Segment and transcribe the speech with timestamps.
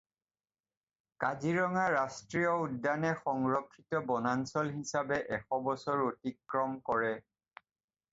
[1.23, 7.13] কাজিৰঙা ৰাষ্ট্ৰীয় উদ্যানে সংৰক্ষিত বনাঞ্চল হিচাপে এশ বছৰ অতিক্ৰম কৰে।